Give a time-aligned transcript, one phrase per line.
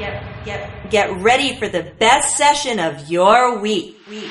[0.00, 3.96] get, get, get ready for the best session of your week.
[4.08, 4.30] week.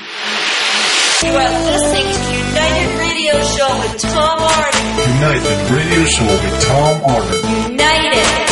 [1.22, 4.85] You are listening to United Radio Show with Tom Arden.
[5.16, 7.71] United Radio Show with Tom Arden.
[7.71, 8.48] United.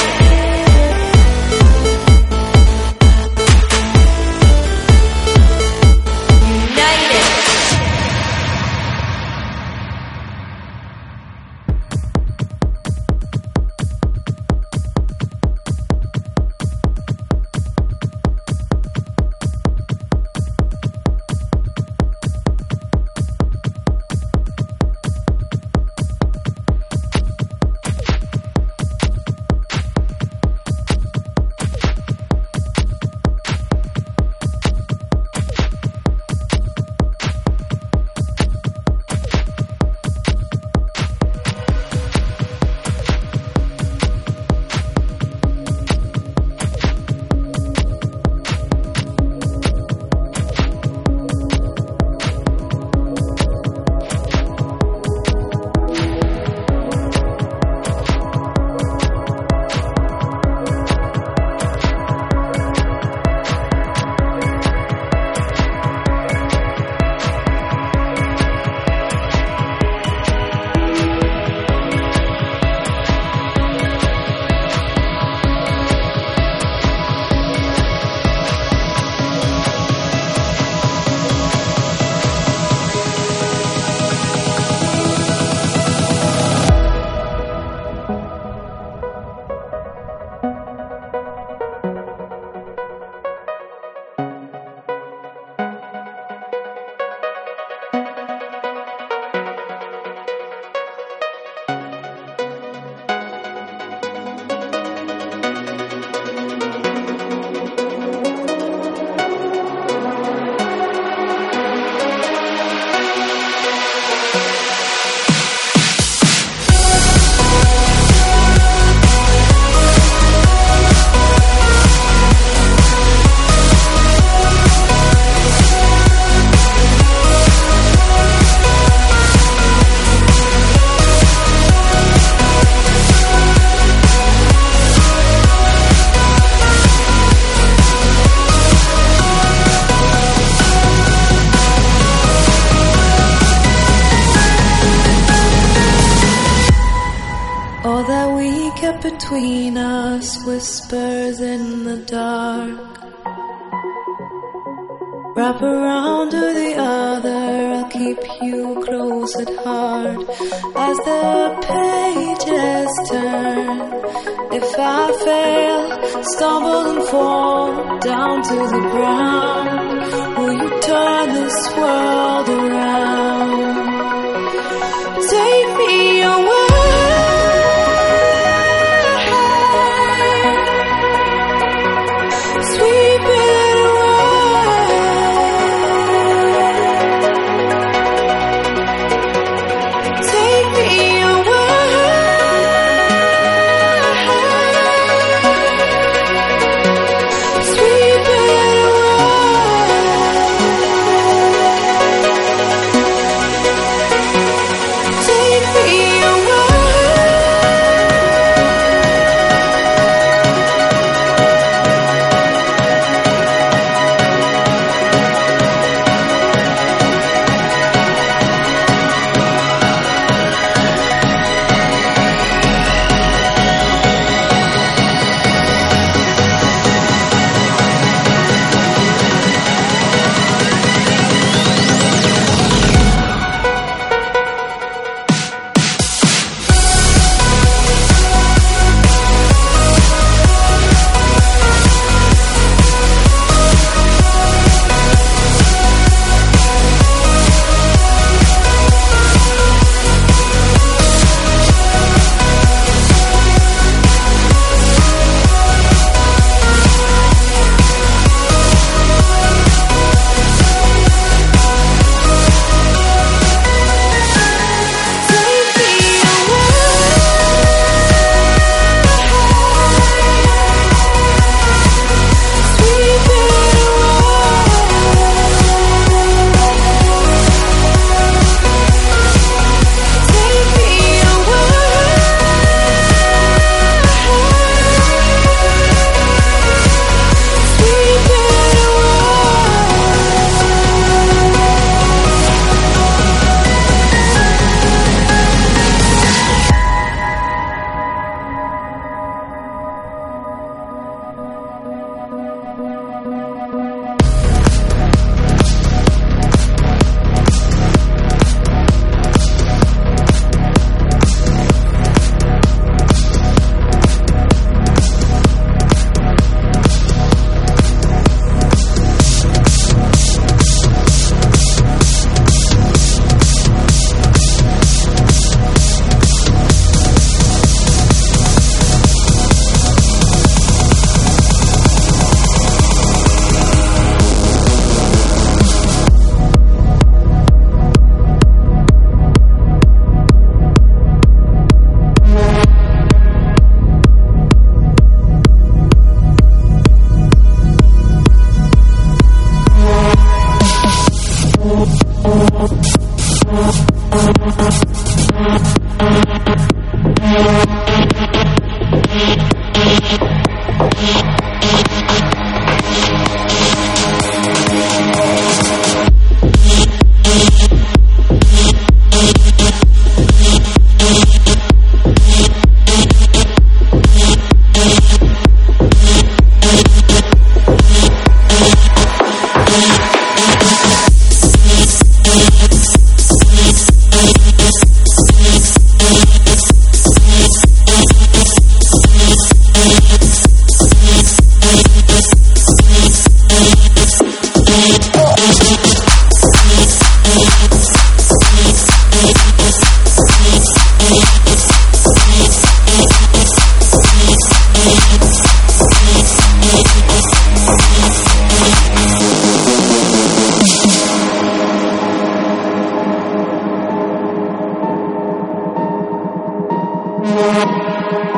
[417.30, 418.37] Oh,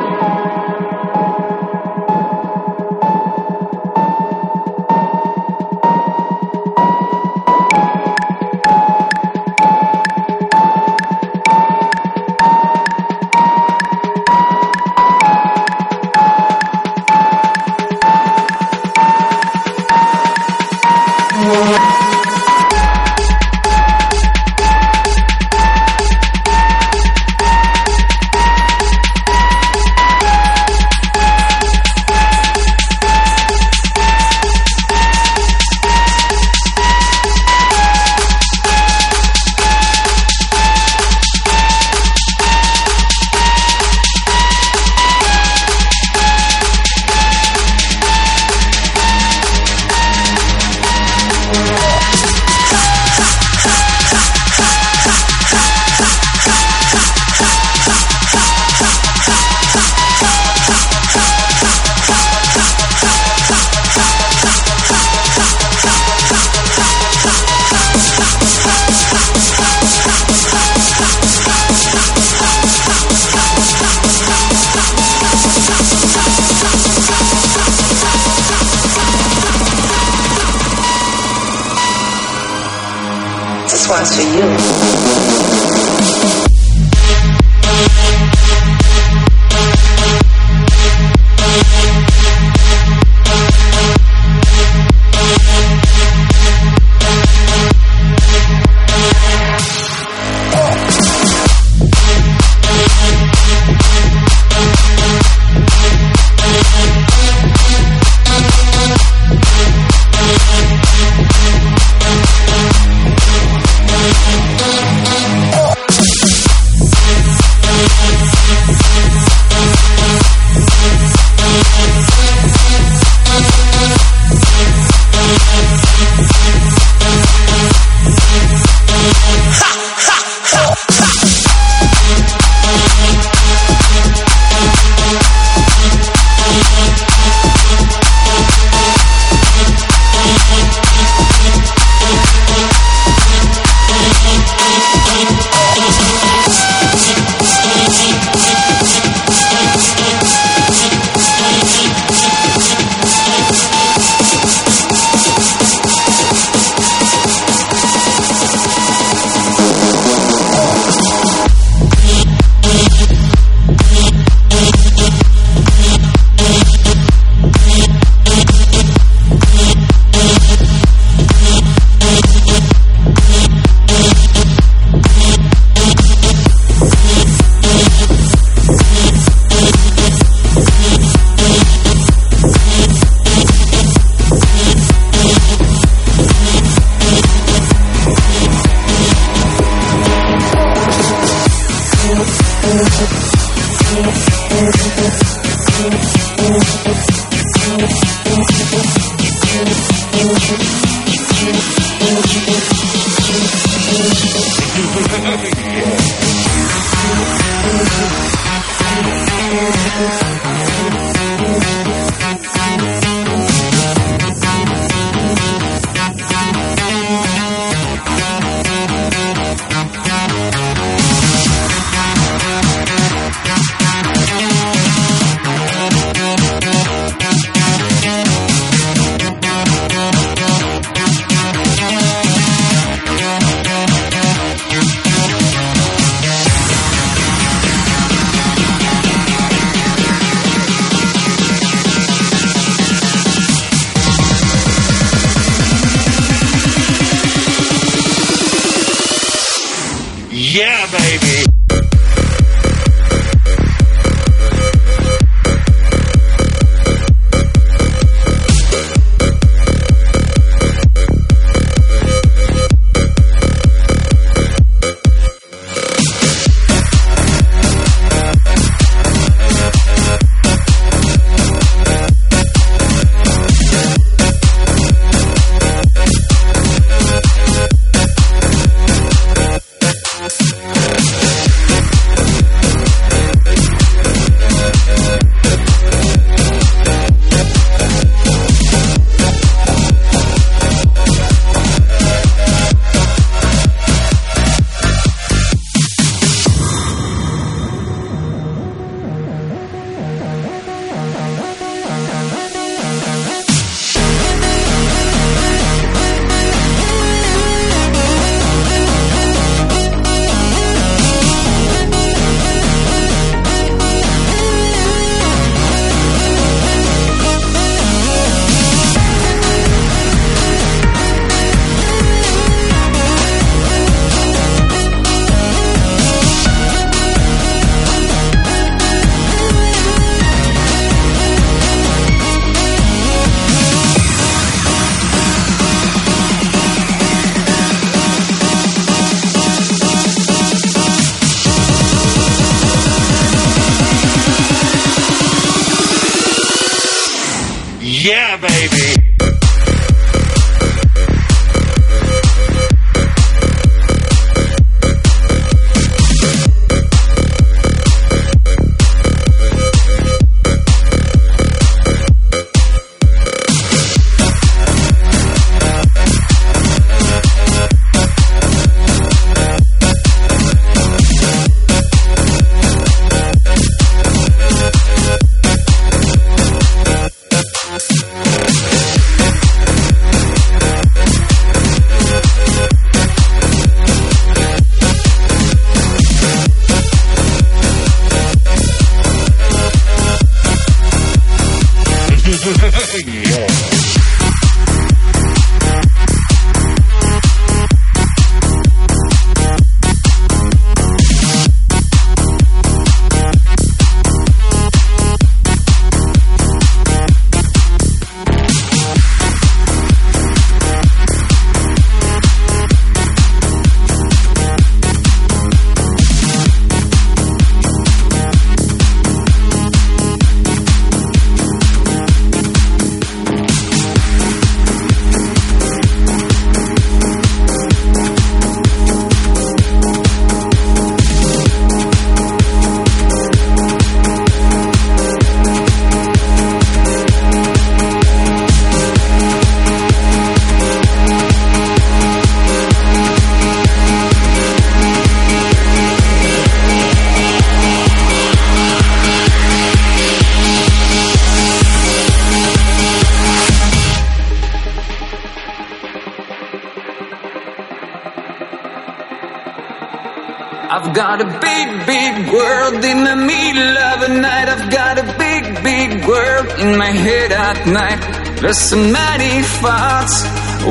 [466.80, 468.00] my head at night.
[468.40, 470.16] There's so many thoughts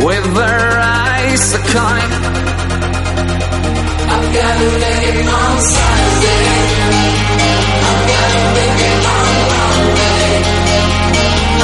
[0.06, 0.70] with their
[1.06, 2.12] eyes kind.
[4.14, 6.46] I've got make it on Sunday.
[7.90, 10.30] I've got to make it on Monday.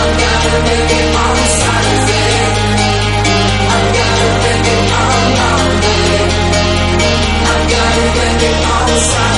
[0.01, 2.33] I've got a million on Sunday.
[3.73, 6.13] I've got make it on Monday.
[7.49, 8.07] I've got a
[8.77, 9.34] on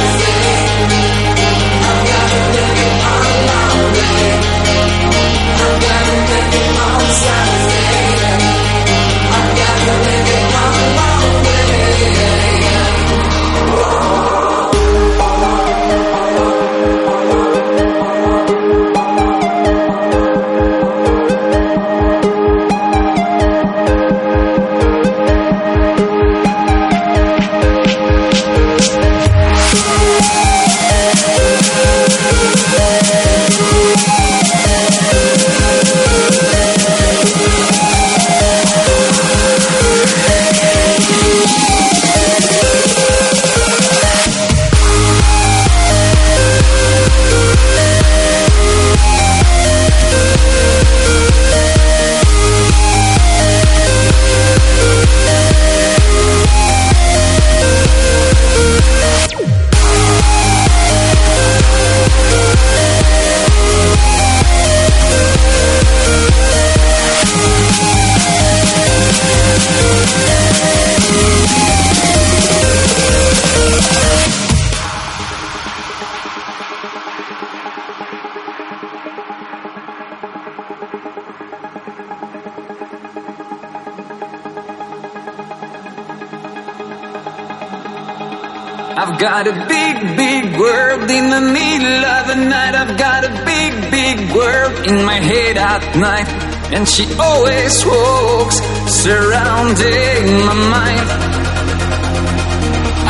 [96.08, 96.28] night,
[96.76, 98.58] and she always walks
[99.04, 101.08] surrounding my mind.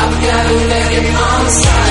[0.02, 0.58] I've got a
[1.28, 1.87] on side.